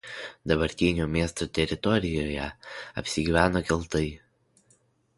[0.51, 2.49] Dabartinio miesto teritorijoje
[3.05, 4.05] apsigyveno keltai.